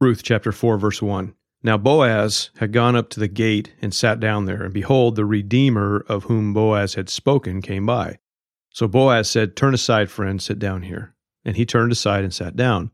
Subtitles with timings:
[0.00, 1.34] Ruth chapter 4, verse 1.
[1.64, 5.24] Now Boaz had gone up to the gate and sat down there, and behold, the
[5.24, 8.18] Redeemer of whom Boaz had spoken came by.
[8.70, 11.16] So Boaz said, Turn aside, friend, sit down here.
[11.44, 12.92] And he turned aside and sat down.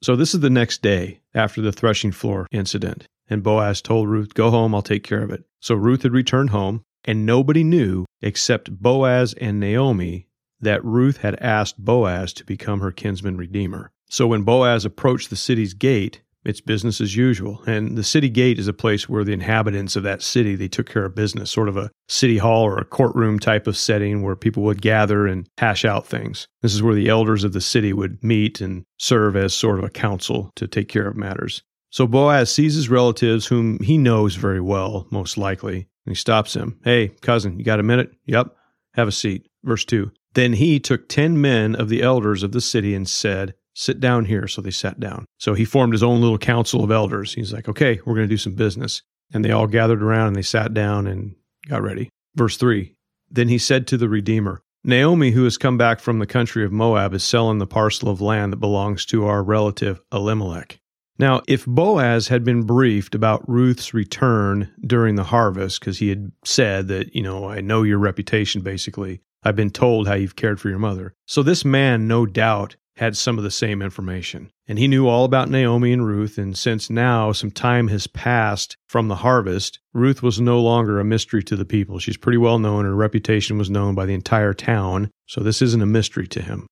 [0.00, 3.08] So this is the next day after the threshing floor incident.
[3.28, 5.42] And Boaz told Ruth, Go home, I'll take care of it.
[5.58, 10.28] So Ruth had returned home, and nobody knew except Boaz and Naomi
[10.60, 13.90] that Ruth had asked Boaz to become her kinsman redeemer.
[14.08, 17.62] So when Boaz approached the city's gate, it's business as usual.
[17.66, 20.88] And the city gate is a place where the inhabitants of that city, they took
[20.88, 24.36] care of business, sort of a city hall or a courtroom type of setting where
[24.36, 26.46] people would gather and hash out things.
[26.62, 29.84] This is where the elders of the city would meet and serve as sort of
[29.84, 31.62] a council to take care of matters.
[31.90, 36.54] So Boaz sees his relatives, whom he knows very well, most likely, and he stops
[36.54, 36.80] him.
[36.84, 38.12] Hey, cousin, you got a minute?
[38.26, 38.48] Yep.
[38.94, 39.46] Have a seat.
[39.62, 40.10] Verse 2.
[40.34, 44.24] Then he took ten men of the elders of the city and said, Sit down
[44.24, 44.48] here.
[44.48, 45.26] So they sat down.
[45.38, 47.34] So he formed his own little council of elders.
[47.34, 49.02] He's like, Okay, we're going to do some business.
[49.32, 51.34] And they all gathered around and they sat down and
[51.68, 52.08] got ready.
[52.34, 52.94] Verse 3
[53.30, 56.70] Then he said to the Redeemer, Naomi, who has come back from the country of
[56.70, 60.78] Moab, is selling the parcel of land that belongs to our relative Elimelech.
[61.18, 66.32] Now, if Boaz had been briefed about Ruth's return during the harvest, because he had
[66.44, 70.60] said that, you know, I know your reputation, basically, I've been told how you've cared
[70.60, 71.14] for your mother.
[71.26, 74.50] So this man, no doubt, had some of the same information.
[74.66, 76.38] And he knew all about Naomi and Ruth.
[76.38, 81.04] And since now some time has passed from the harvest, Ruth was no longer a
[81.04, 81.98] mystery to the people.
[81.98, 82.84] She's pretty well known.
[82.84, 85.10] Her reputation was known by the entire town.
[85.26, 86.66] So this isn't a mystery to him.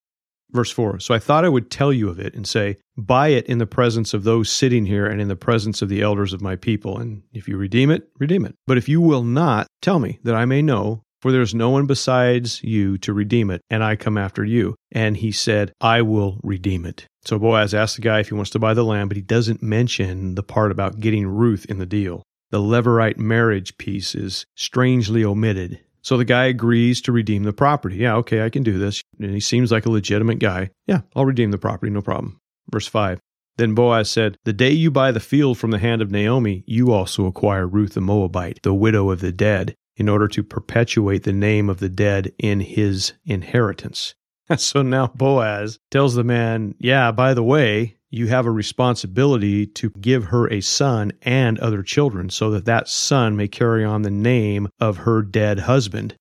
[0.52, 3.46] Verse 4 So I thought I would tell you of it and say, Buy it
[3.46, 6.42] in the presence of those sitting here and in the presence of the elders of
[6.42, 6.98] my people.
[6.98, 8.54] And if you redeem it, redeem it.
[8.66, 11.70] But if you will not, tell me that I may know for there is no
[11.70, 14.74] one besides you to redeem it, and I come after you.
[14.90, 17.06] And he said, I will redeem it.
[17.24, 19.62] So Boaz asked the guy if he wants to buy the land, but he doesn't
[19.62, 22.24] mention the part about getting Ruth in the deal.
[22.50, 25.78] The Levirate marriage piece is strangely omitted.
[26.02, 27.96] So the guy agrees to redeem the property.
[27.96, 29.00] Yeah, okay, I can do this.
[29.20, 30.70] And he seems like a legitimate guy.
[30.88, 32.40] Yeah, I'll redeem the property, no problem.
[32.70, 33.20] Verse 5.
[33.58, 36.92] Then Boaz said, The day you buy the field from the hand of Naomi, you
[36.92, 41.32] also acquire Ruth the Moabite, the widow of the dead, in order to perpetuate the
[41.32, 44.14] name of the dead in his inheritance.
[44.56, 49.90] So now Boaz tells the man, Yeah, by the way, you have a responsibility to
[49.98, 54.10] give her a son and other children so that that son may carry on the
[54.10, 56.16] name of her dead husband.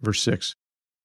[0.00, 0.54] Verse 6.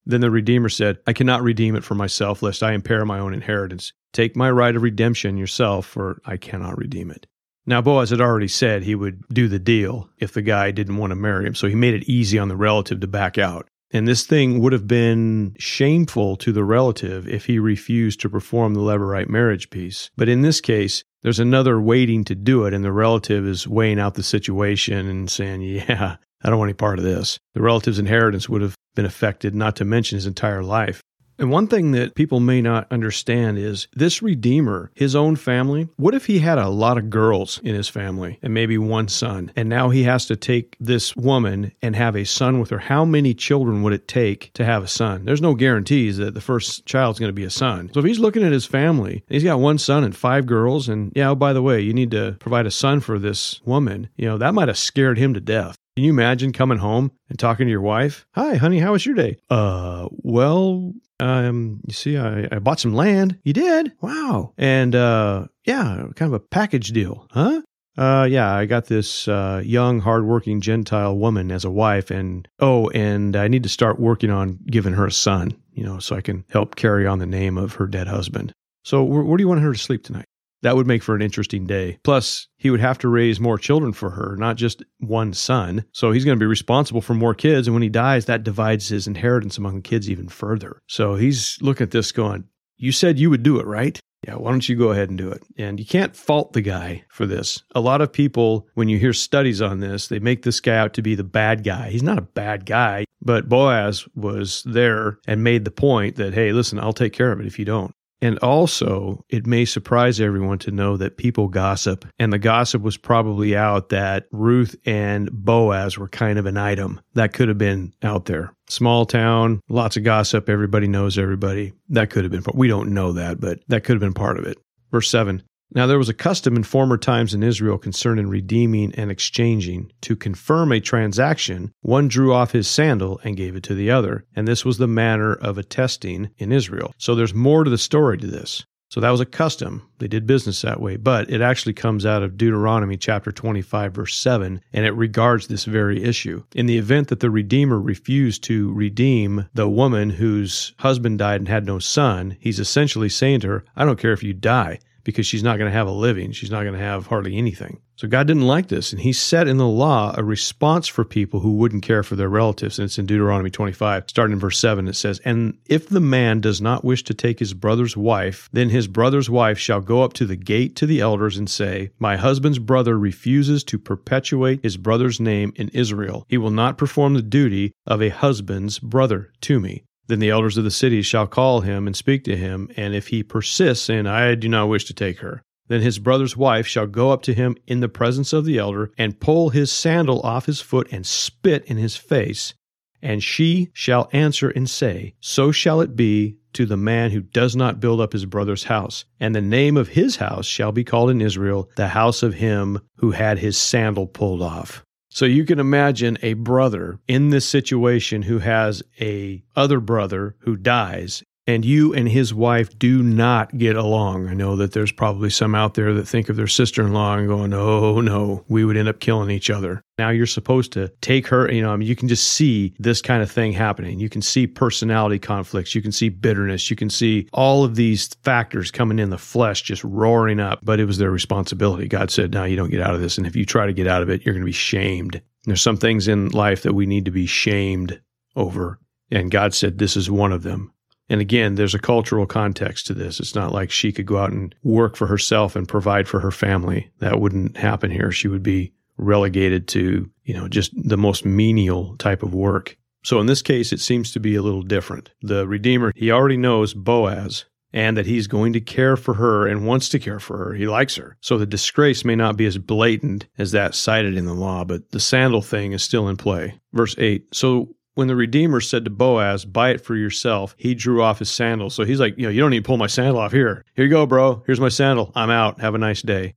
[0.06, 3.34] Then the Redeemer said, I cannot redeem it for myself, lest I impair my own
[3.34, 3.92] inheritance.
[4.14, 7.26] Take my right of redemption yourself, for I cannot redeem it.
[7.70, 11.12] Now, Boaz had already said he would do the deal if the guy didn't want
[11.12, 13.68] to marry him, so he made it easy on the relative to back out.
[13.92, 18.74] And this thing would have been shameful to the relative if he refused to perform
[18.74, 20.10] the Levirate marriage piece.
[20.16, 24.00] But in this case, there's another waiting to do it, and the relative is weighing
[24.00, 27.38] out the situation and saying, Yeah, I don't want any part of this.
[27.54, 31.00] The relative's inheritance would have been affected, not to mention his entire life.
[31.40, 36.14] And one thing that people may not understand is this Redeemer, his own family, what
[36.14, 39.50] if he had a lot of girls in his family and maybe one son?
[39.56, 42.78] And now he has to take this woman and have a son with her.
[42.78, 45.24] How many children would it take to have a son?
[45.24, 47.90] There's no guarantees that the first child's going to be a son.
[47.94, 51.10] So if he's looking at his family, he's got one son and five girls, and
[51.16, 54.26] yeah, oh, by the way, you need to provide a son for this woman, you
[54.26, 55.78] know, that might have scared him to death.
[55.96, 58.26] Can you imagine coming home and talking to your wife?
[58.34, 59.38] Hi, honey, how was your day?
[59.48, 63.38] Uh, well, um, you see, I, I bought some land.
[63.44, 63.92] You did?
[64.00, 64.52] Wow.
[64.58, 67.62] And uh, yeah, kind of a package deal, huh?
[67.98, 72.88] Uh, yeah, I got this uh, young, hardworking Gentile woman as a wife, and oh,
[72.90, 76.20] and I need to start working on giving her a son, you know, so I
[76.20, 78.52] can help carry on the name of her dead husband.
[78.84, 80.24] So, where, where do you want her to sleep tonight?
[80.62, 81.98] That would make for an interesting day.
[82.02, 85.84] Plus, he would have to raise more children for her, not just one son.
[85.92, 87.66] So he's going to be responsible for more kids.
[87.66, 90.82] And when he dies, that divides his inheritance among the kids even further.
[90.86, 92.44] So he's looking at this going,
[92.76, 93.98] You said you would do it, right?
[94.26, 95.42] Yeah, why don't you go ahead and do it?
[95.56, 97.62] And you can't fault the guy for this.
[97.74, 100.92] A lot of people, when you hear studies on this, they make this guy out
[100.94, 101.88] to be the bad guy.
[101.88, 106.52] He's not a bad guy, but Boaz was there and made the point that, hey,
[106.52, 107.94] listen, I'll take care of it if you don't.
[108.22, 112.06] And also, it may surprise everyone to know that people gossip.
[112.18, 117.00] And the gossip was probably out that Ruth and Boaz were kind of an item
[117.14, 118.52] that could have been out there.
[118.68, 121.72] Small town, lots of gossip, everybody knows everybody.
[121.88, 124.38] That could have been, part we don't know that, but that could have been part
[124.38, 124.58] of it.
[124.90, 129.10] Verse 7 now, there was a custom in former times in Israel concerning redeeming and
[129.10, 129.92] exchanging.
[130.02, 134.24] To confirm a transaction, one drew off his sandal and gave it to the other,
[134.34, 136.92] and this was the manner of attesting in Israel.
[136.98, 138.64] So there's more to the story to this.
[138.88, 139.88] So that was a custom.
[139.98, 144.16] They did business that way, but it actually comes out of Deuteronomy chapter 25, verse
[144.16, 146.42] 7, and it regards this very issue.
[146.56, 151.48] In the event that the Redeemer refused to redeem the woman whose husband died and
[151.48, 155.26] had no son, he's essentially saying to her, I don't care if you die because
[155.26, 156.32] she's not going to have a living.
[156.32, 157.80] She's not going to have hardly anything.
[158.00, 158.92] So God didn't like this.
[158.92, 162.30] And he set in the law a response for people who wouldn't care for their
[162.30, 162.78] relatives.
[162.78, 164.88] And it's in Deuteronomy 25, starting in verse 7.
[164.88, 168.70] It says, And if the man does not wish to take his brother's wife, then
[168.70, 172.16] his brother's wife shall go up to the gate to the elders and say, My
[172.16, 176.24] husband's brother refuses to perpetuate his brother's name in Israel.
[176.26, 179.84] He will not perform the duty of a husband's brother to me.
[180.10, 183.06] Then the elders of the city shall call him and speak to him, and if
[183.06, 186.88] he persists, saying, I do not wish to take her, then his brother's wife shall
[186.88, 190.46] go up to him in the presence of the elder, and pull his sandal off
[190.46, 192.54] his foot, and spit in his face.
[193.00, 197.54] And she shall answer and say, So shall it be to the man who does
[197.54, 199.04] not build up his brother's house.
[199.20, 202.80] And the name of his house shall be called in Israel, the house of him
[202.96, 204.84] who had his sandal pulled off.
[205.10, 210.56] So you can imagine a brother in this situation who has a other brother who
[210.56, 214.28] dies and you and his wife do not get along.
[214.28, 217.16] I know that there's probably some out there that think of their sister in law
[217.16, 219.82] and going, oh no, we would end up killing each other.
[219.98, 223.02] Now you're supposed to take her, you know, I mean, you can just see this
[223.02, 224.00] kind of thing happening.
[224.00, 225.74] You can see personality conflicts.
[225.74, 226.70] You can see bitterness.
[226.70, 230.60] You can see all of these factors coming in the flesh just roaring up.
[230.62, 231.88] But it was their responsibility.
[231.88, 233.18] God said, now you don't get out of this.
[233.18, 235.20] And if you try to get out of it, you're going to be shamed.
[235.44, 238.00] There's some things in life that we need to be shamed
[238.36, 238.78] over.
[239.10, 240.72] And God said, this is one of them.
[241.10, 243.18] And again, there's a cultural context to this.
[243.18, 246.30] It's not like she could go out and work for herself and provide for her
[246.30, 246.90] family.
[247.00, 248.12] That wouldn't happen here.
[248.12, 252.76] She would be relegated to, you know, just the most menial type of work.
[253.02, 255.10] So in this case, it seems to be a little different.
[255.20, 259.66] The Redeemer, he already knows Boaz and that he's going to care for her and
[259.66, 260.54] wants to care for her.
[260.54, 261.16] He likes her.
[261.20, 264.90] So the disgrace may not be as blatant as that cited in the law, but
[264.90, 266.60] the sandal thing is still in play.
[266.72, 271.02] Verse 8 So when the Redeemer said to Boaz, Buy it for yourself, he drew
[271.02, 271.70] off his sandal.
[271.70, 273.64] So he's like, You know, you don't need to pull my sandal off here.
[273.74, 274.42] Here you go, bro.
[274.46, 275.12] Here's my sandal.
[275.14, 275.60] I'm out.
[275.60, 276.34] Have a nice day.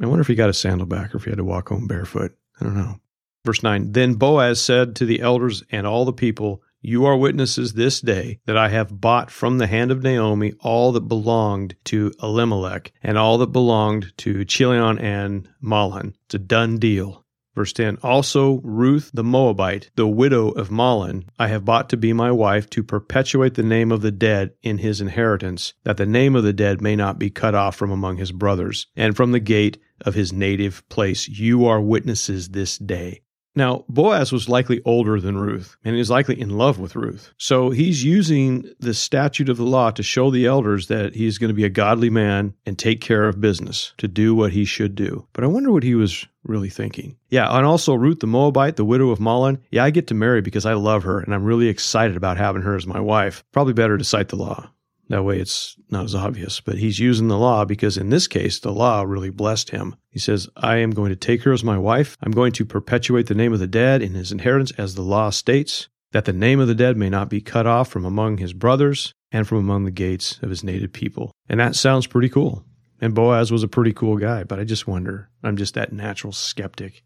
[0.00, 1.86] I wonder if he got a sandal back or if he had to walk home
[1.86, 2.34] barefoot.
[2.60, 2.96] I don't know.
[3.44, 7.74] Verse 9 Then Boaz said to the elders and all the people, You are witnesses
[7.74, 12.12] this day that I have bought from the hand of Naomi all that belonged to
[12.22, 16.14] Elimelech and all that belonged to Chilion and Mahlon.
[16.26, 17.19] It's a done deal.
[17.54, 22.12] Verse 10 Also, Ruth the Moabite, the widow of Mahlon, I have bought to be
[22.12, 26.36] my wife to perpetuate the name of the dead in his inheritance, that the name
[26.36, 29.40] of the dead may not be cut off from among his brothers, and from the
[29.40, 31.28] gate of his native place.
[31.28, 33.22] You are witnesses this day.
[33.56, 37.32] Now, Boaz was likely older than Ruth, and he was likely in love with Ruth.
[37.36, 41.48] So he's using the statute of the law to show the elders that he's going
[41.48, 44.94] to be a godly man and take care of business, to do what he should
[44.94, 45.26] do.
[45.32, 47.16] But I wonder what he was really thinking.
[47.28, 49.58] Yeah, and also Ruth the Moabite, the widow of Mahlon.
[49.70, 52.62] Yeah, I get to marry because I love her, and I'm really excited about having
[52.62, 53.42] her as my wife.
[53.52, 54.70] Probably better to cite the law.
[55.10, 56.60] That way it's not as obvious.
[56.60, 59.96] But he's using the law because in this case, the law really blessed him.
[60.08, 62.16] He says, I am going to take her as my wife.
[62.22, 65.30] I'm going to perpetuate the name of the dead in his inheritance as the law
[65.30, 68.52] states, that the name of the dead may not be cut off from among his
[68.52, 71.32] brothers and from among the gates of his native people.
[71.48, 72.64] And that sounds pretty cool.
[73.00, 76.32] And Boaz was a pretty cool guy, but I just wonder, I'm just that natural
[76.32, 77.02] skeptic.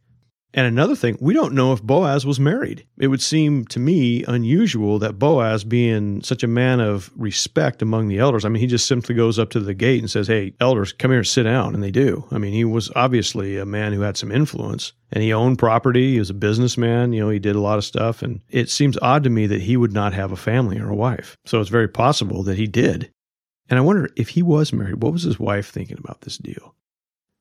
[0.56, 2.86] And another thing, we don't know if Boaz was married.
[2.96, 8.06] It would seem to me unusual that Boaz, being such a man of respect among
[8.06, 10.54] the elders, I mean, he just simply goes up to the gate and says, Hey,
[10.60, 11.74] elders, come here, sit down.
[11.74, 12.24] And they do.
[12.30, 16.12] I mean, he was obviously a man who had some influence and he owned property.
[16.12, 17.12] He was a businessman.
[17.12, 18.22] You know, he did a lot of stuff.
[18.22, 20.94] And it seems odd to me that he would not have a family or a
[20.94, 21.36] wife.
[21.46, 23.10] So it's very possible that he did.
[23.68, 26.76] And I wonder if he was married, what was his wife thinking about this deal?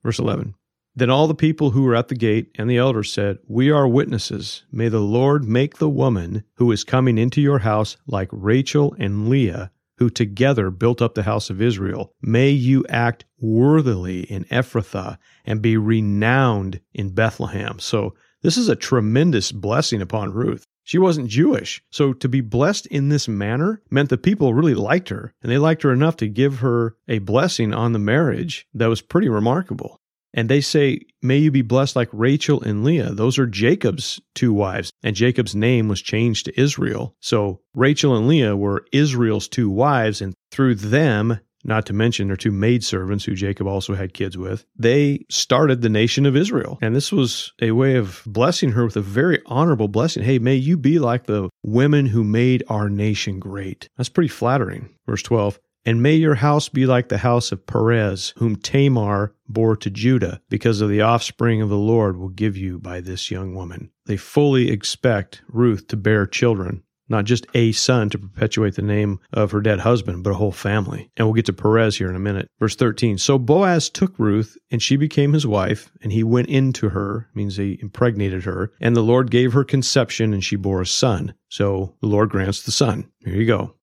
[0.03, 0.55] Verse 11.
[0.95, 3.87] Then all the people who were at the gate and the elders said, We are
[3.87, 4.63] witnesses.
[4.71, 9.27] May the Lord make the woman who is coming into your house like Rachel and
[9.27, 12.13] Leah, who together built up the house of Israel.
[12.21, 17.79] May you act worthily in Ephrathah and be renowned in Bethlehem.
[17.79, 20.65] So this is a tremendous blessing upon Ruth.
[20.83, 21.81] She wasn't Jewish.
[21.89, 25.57] So to be blessed in this manner meant the people really liked her, and they
[25.57, 30.01] liked her enough to give her a blessing on the marriage that was pretty remarkable.
[30.33, 33.11] And they say, May you be blessed like Rachel and Leah.
[33.11, 34.91] Those are Jacob's two wives.
[35.03, 37.15] And Jacob's name was changed to Israel.
[37.21, 40.21] So Rachel and Leah were Israel's two wives.
[40.21, 44.65] And through them, not to mention their two maidservants who Jacob also had kids with,
[44.77, 46.77] they started the nation of Israel.
[46.81, 50.23] And this was a way of blessing her with a very honorable blessing.
[50.23, 53.87] Hey, may you be like the women who made our nation great.
[53.97, 54.89] That's pretty flattering.
[55.05, 55.59] Verse 12.
[55.85, 60.41] And may your house be like the house of Perez, whom Tamar bore to Judah,
[60.49, 63.91] because of the offspring of the Lord will give you by this young woman.
[64.05, 69.19] They fully expect Ruth to bear children, not just a son to perpetuate the name
[69.33, 71.11] of her dead husband, but a whole family.
[71.17, 72.49] And we'll get to Perez here in a minute.
[72.59, 76.89] Verse 13 So Boaz took Ruth, and she became his wife, and he went into
[76.89, 80.87] her, means he impregnated her, and the Lord gave her conception, and she bore a
[80.87, 81.33] son.
[81.49, 83.11] So the Lord grants the son.
[83.19, 83.75] Here you go.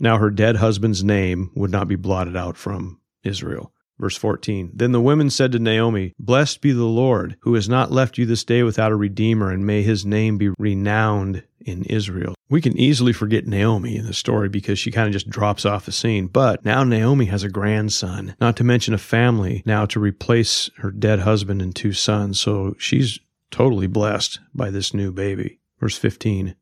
[0.00, 3.72] Now her dead husband's name would not be blotted out from Israel.
[3.98, 7.90] Verse 14 Then the women said to Naomi, Blessed be the Lord, who has not
[7.90, 12.34] left you this day without a redeemer, and may his name be renowned in Israel.
[12.48, 15.84] We can easily forget Naomi in the story because she kind of just drops off
[15.84, 16.28] the scene.
[16.28, 20.90] But now Naomi has a grandson, not to mention a family now to replace her
[20.90, 22.40] dead husband and two sons.
[22.40, 23.18] So she's
[23.50, 25.60] totally blessed by this new baby.
[25.80, 26.54] Verse 15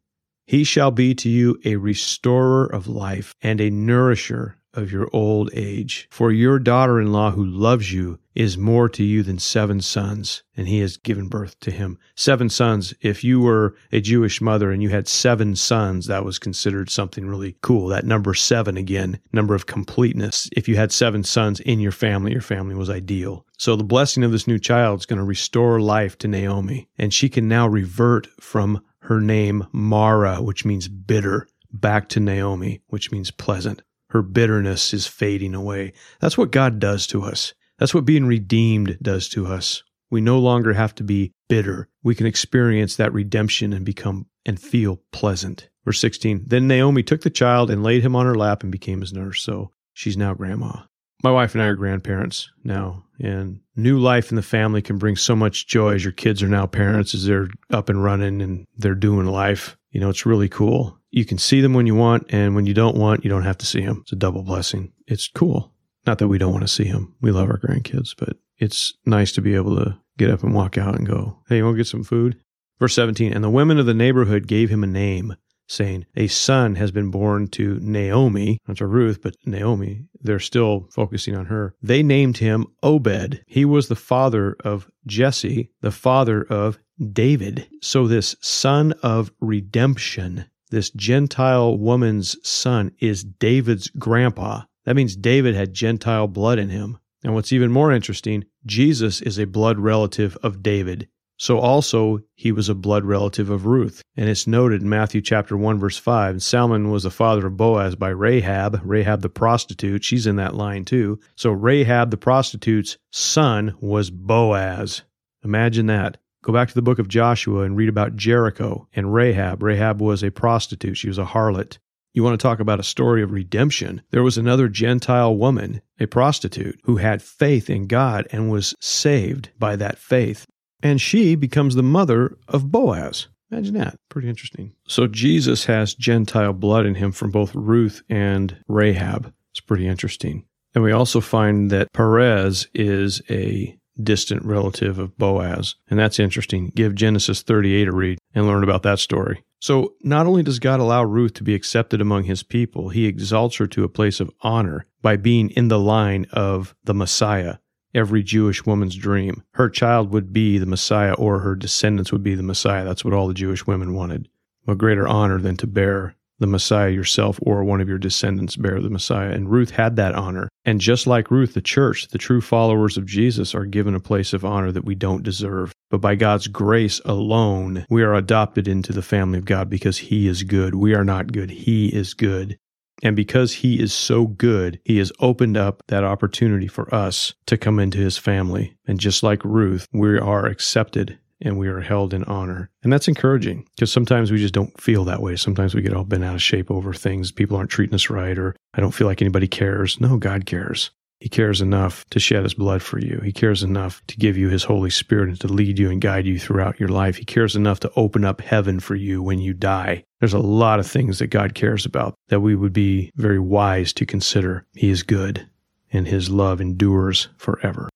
[0.47, 5.50] He shall be to you a restorer of life and a nourisher of your old
[5.55, 6.07] age.
[6.11, 10.43] For your daughter in law who loves you is more to you than seven sons,
[10.57, 11.99] and he has given birth to him.
[12.15, 12.93] Seven sons.
[13.00, 17.26] If you were a Jewish mother and you had seven sons, that was considered something
[17.26, 17.88] really cool.
[17.88, 20.49] That number seven again, number of completeness.
[20.53, 23.47] If you had seven sons in your family, your family was ideal.
[23.59, 27.12] So the blessing of this new child is going to restore life to Naomi, and
[27.12, 33.11] she can now revert from her name Mara, which means bitter, back to Naomi, which
[33.11, 35.93] means pleasant her bitterness is fading away.
[36.21, 37.55] That's what God does to us.
[37.79, 39.83] That's what being redeemed does to us.
[40.11, 41.89] We no longer have to be bitter.
[42.03, 45.69] We can experience that redemption and become and feel pleasant.
[45.85, 49.01] Verse 16 Then Naomi took the child and laid him on her lap and became
[49.01, 49.43] his nurse.
[49.43, 50.83] So she's now grandma.
[51.26, 55.16] My wife and I are grandparents now, and new life in the family can bring
[55.16, 58.64] so much joy as your kids are now parents, as they're up and running and
[58.76, 59.76] they're doing life.
[59.90, 61.00] You know, it's really cool.
[61.11, 63.59] You can see them when you want, and when you don't want, you don't have
[63.59, 64.02] to see them.
[64.02, 64.92] It's a double blessing.
[65.09, 65.73] It's cool.
[66.06, 67.16] Not that we don't want to see them.
[67.21, 70.78] We love our grandkids, but it's nice to be able to get up and walk
[70.78, 72.40] out and go, Hey, you want to get some food?
[72.78, 75.35] Verse 17 And the women of the neighborhood gave him a name,
[75.66, 80.06] saying, A son has been born to Naomi, not to Ruth, but Naomi.
[80.20, 81.75] They're still focusing on her.
[81.82, 83.42] They named him Obed.
[83.46, 86.78] He was the father of Jesse, the father of
[87.12, 87.68] David.
[87.82, 94.62] So this son of redemption this Gentile woman's son is David's grandpa.
[94.85, 96.99] That means David had Gentile blood in him.
[97.23, 101.08] And what's even more interesting, Jesus is a blood relative of David.
[101.38, 104.02] So also he was a blood relative of Ruth.
[104.16, 107.95] And it's noted in Matthew chapter 1 verse 5, Salmon was the father of Boaz
[107.95, 110.05] by Rahab, Rahab the prostitute.
[110.05, 111.21] She's in that line too.
[111.35, 115.02] So Rahab the prostitute's son was Boaz.
[115.45, 116.19] Imagine that.
[116.43, 119.62] Go back to the book of Joshua and read about Jericho and Rahab.
[119.62, 121.78] Rahab was a prostitute, she was a harlot.
[122.14, 124.00] You want to talk about a story of redemption?
[124.11, 129.50] There was another Gentile woman, a prostitute, who had faith in God and was saved
[129.59, 130.47] by that faith.
[130.83, 133.28] And she becomes the mother of Boaz.
[133.50, 133.99] Imagine that.
[134.09, 134.73] Pretty interesting.
[134.88, 139.33] So Jesus has Gentile blood in him from both Ruth and Rahab.
[139.52, 140.45] It's pretty interesting.
[140.75, 145.76] And we also find that Perez is a distant relative of Boaz.
[145.88, 146.71] And that's interesting.
[146.75, 149.42] Give Genesis 38 a read and learn about that story.
[149.59, 153.56] So, not only does God allow Ruth to be accepted among his people, he exalts
[153.56, 157.56] her to a place of honor by being in the line of the Messiah,
[157.95, 159.43] every Jewish woman's dream.
[159.52, 162.85] Her child would be the Messiah or her descendants would be the Messiah.
[162.85, 164.28] That's what all the Jewish women wanted.
[164.64, 168.81] What greater honor than to bear the Messiah yourself or one of your descendants bear
[168.81, 169.31] the Messiah.
[169.31, 170.49] And Ruth had that honor.
[170.64, 174.33] And just like Ruth, the church, the true followers of Jesus, are given a place
[174.33, 175.73] of honor that we don't deserve.
[175.90, 180.26] But by God's grace alone, we are adopted into the family of God because He
[180.26, 180.75] is good.
[180.75, 181.50] We are not good.
[181.50, 182.59] He is good.
[183.03, 187.57] And because He is so good, He has opened up that opportunity for us to
[187.57, 188.76] come into His family.
[188.87, 192.71] And just like Ruth, we are accepted and we are held in honor.
[192.83, 195.37] And that's encouraging because sometimes we just don't feel that way.
[195.37, 197.31] Sometimes we get all bent out of shape over things.
[197.31, 200.00] People aren't treating us right, or I don't feel like anybody cares.
[200.00, 200.91] No, God cares.
[201.18, 203.20] He cares enough to shed his blood for you.
[203.25, 206.26] He cares enough to give you his Holy Spirit and to lead you and guide
[206.26, 207.16] you throughout your life.
[207.16, 210.04] He cares enough to open up heaven for you when you die.
[210.20, 213.92] There's a lot of things that God cares about that we would be very wise
[213.94, 214.66] to consider.
[214.75, 215.49] He is good
[215.92, 217.88] and his love endures forever.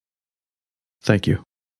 [1.02, 1.44] Thank you.